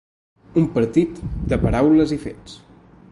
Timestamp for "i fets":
2.17-2.57